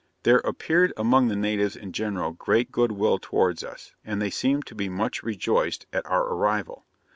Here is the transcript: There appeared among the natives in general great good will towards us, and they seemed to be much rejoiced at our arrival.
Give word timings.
There 0.23 0.39
appeared 0.39 0.93
among 0.97 1.27
the 1.27 1.35
natives 1.35 1.75
in 1.75 1.91
general 1.91 2.31
great 2.31 2.71
good 2.71 2.91
will 2.91 3.19
towards 3.19 3.63
us, 3.63 3.93
and 4.03 4.19
they 4.19 4.31
seemed 4.31 4.65
to 4.65 4.73
be 4.73 4.89
much 4.89 5.21
rejoiced 5.21 5.85
at 5.93 6.07
our 6.07 6.23
arrival. 6.23 6.87